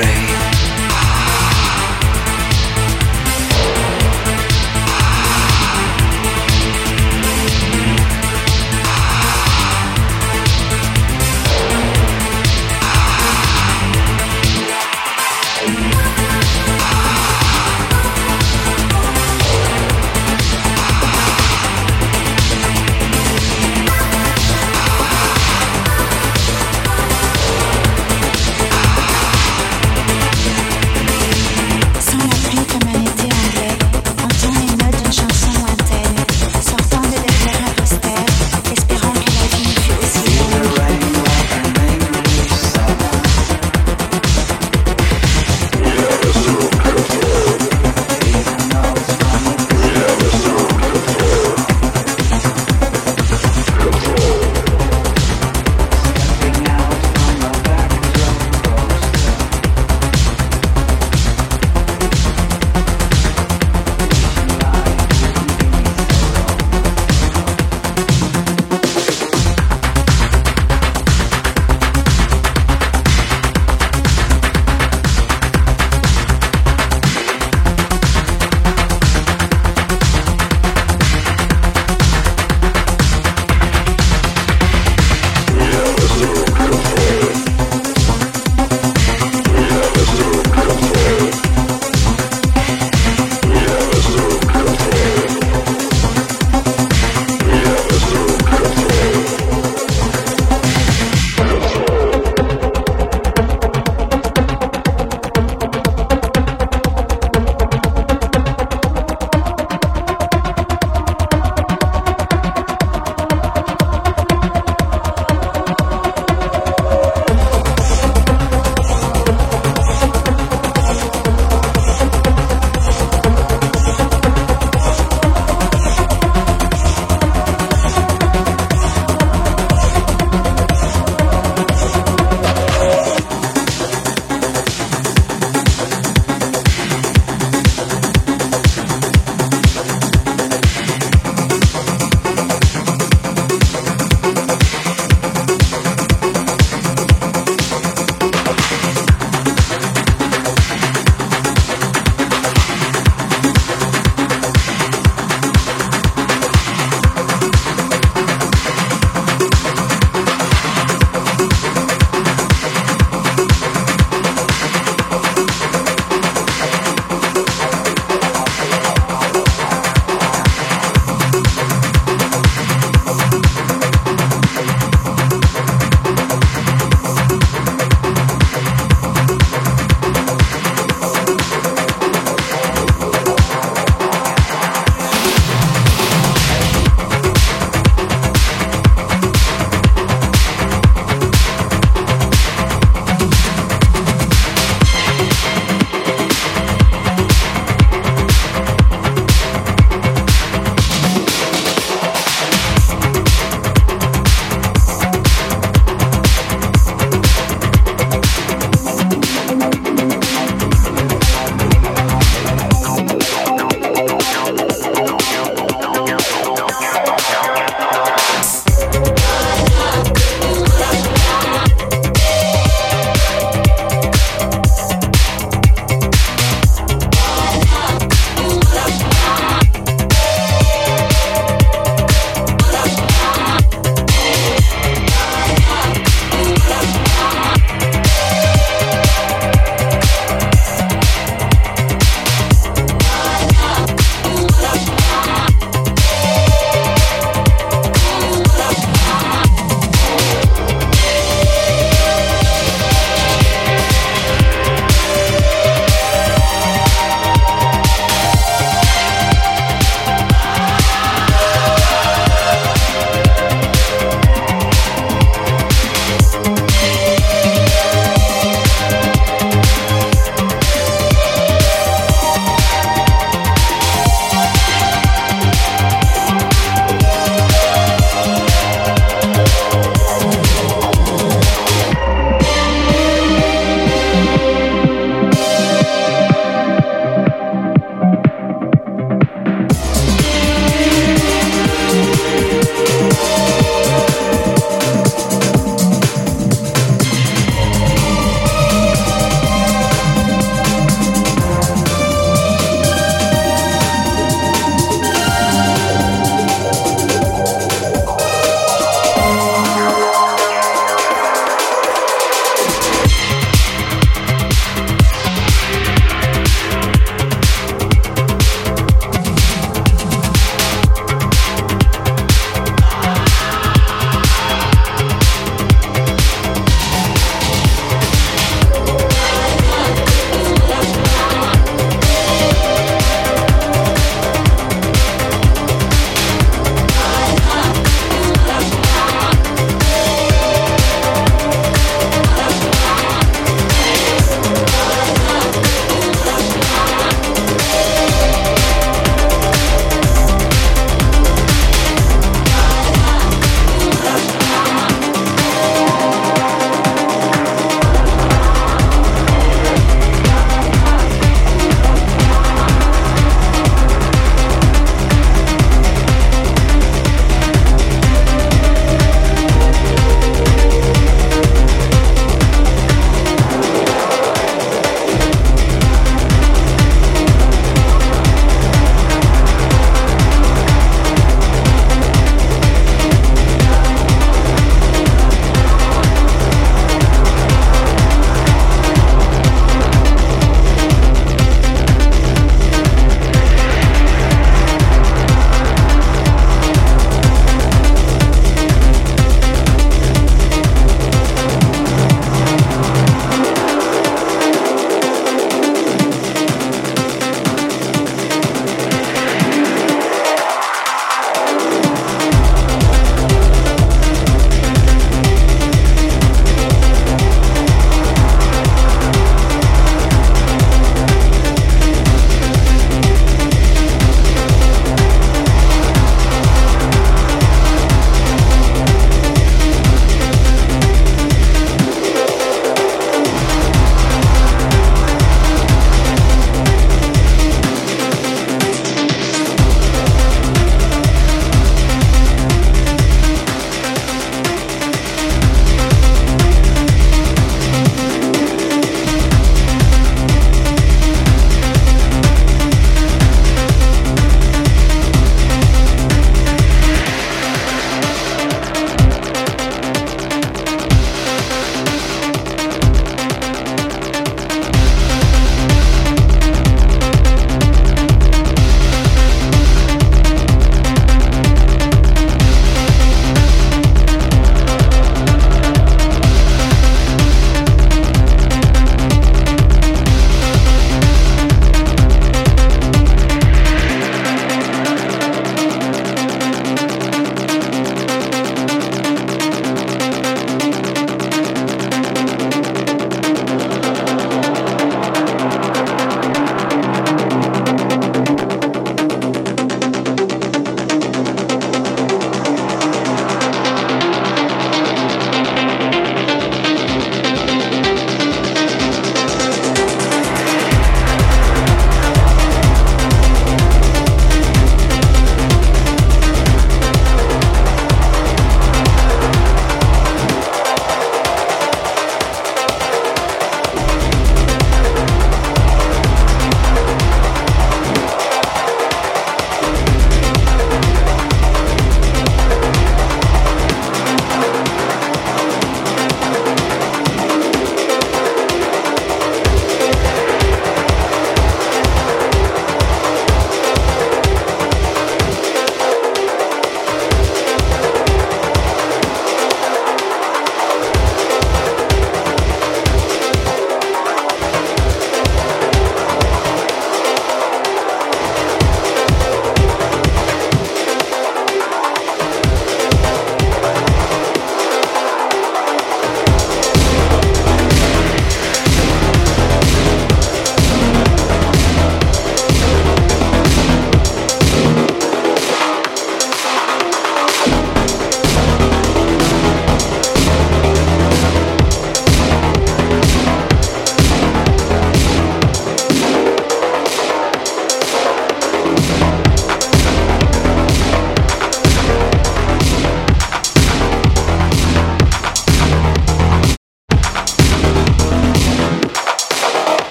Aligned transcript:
rain. 0.00 0.29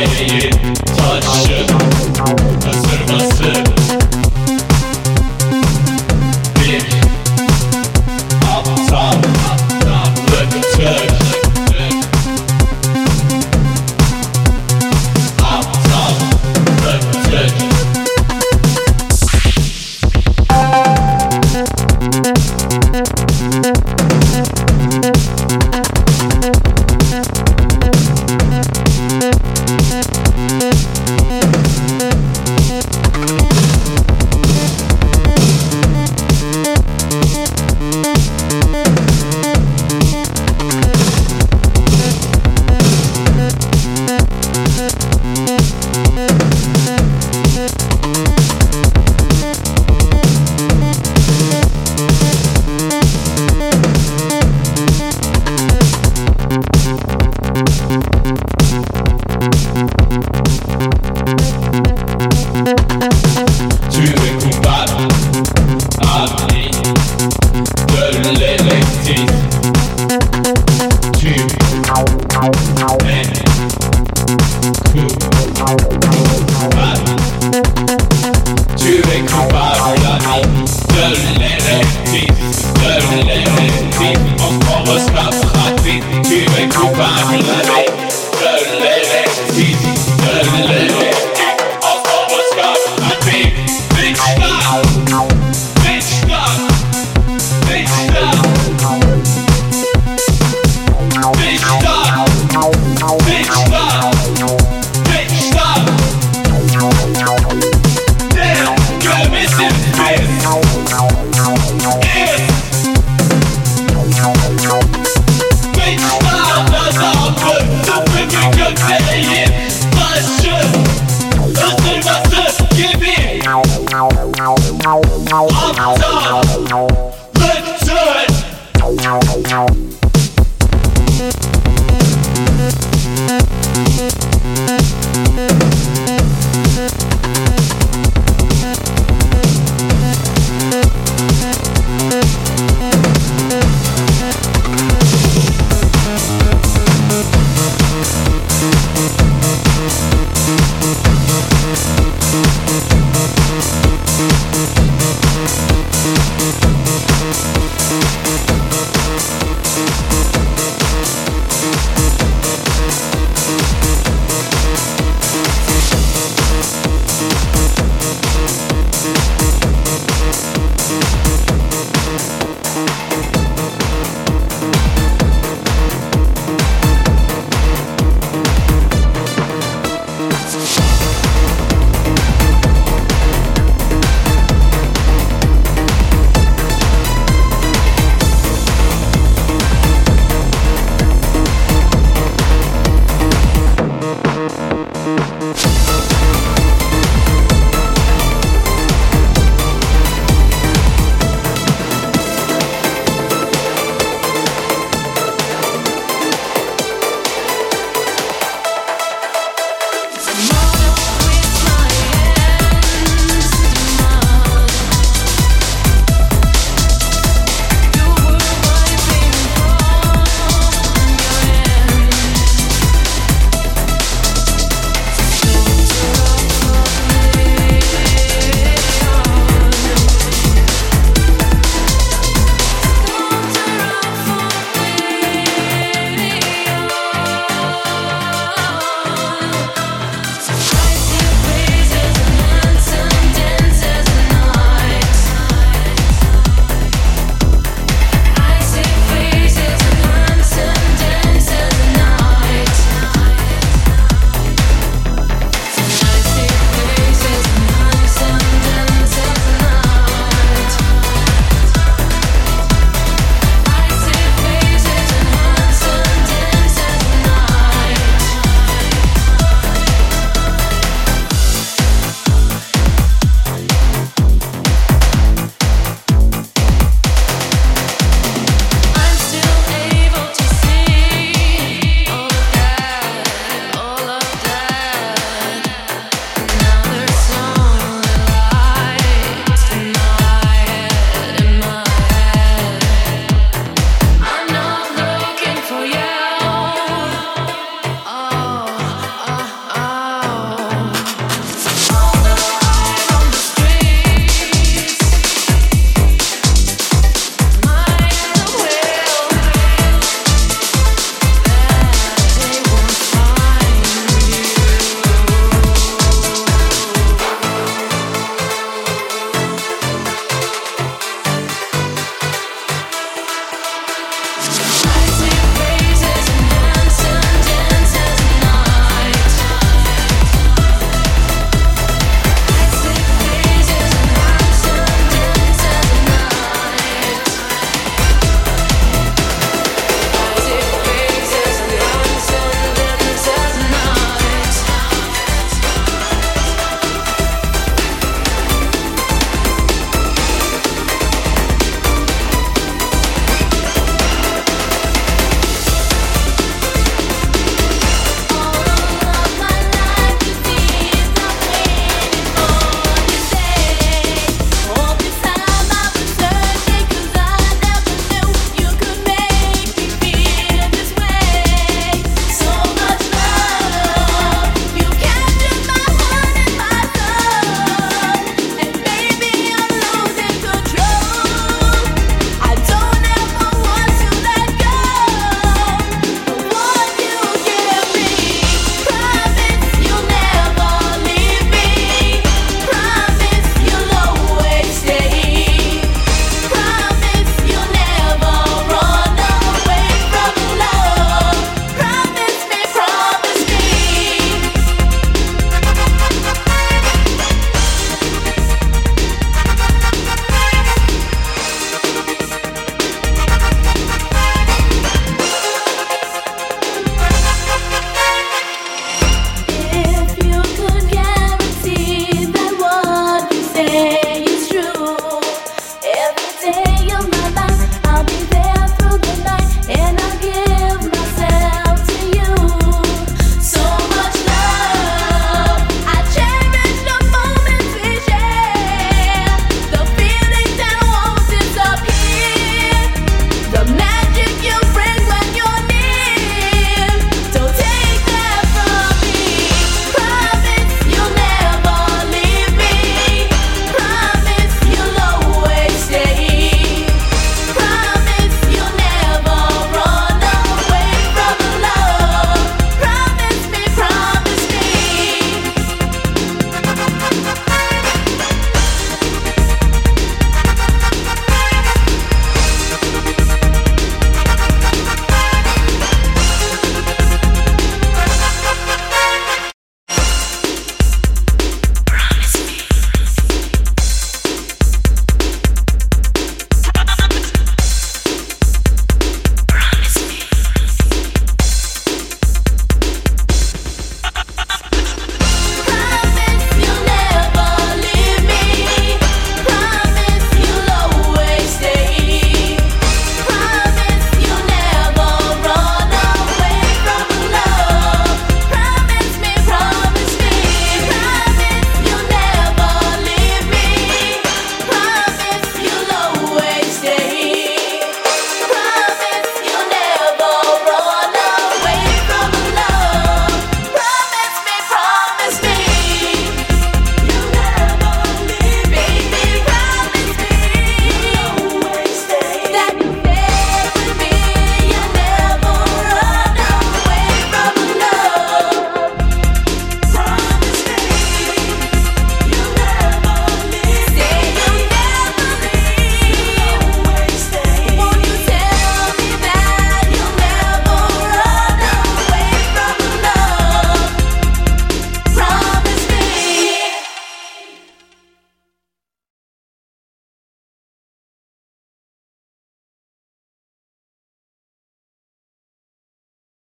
Thank 0.00 1.67